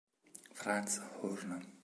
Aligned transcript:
Franz 0.55 0.97
Horn 1.21 1.77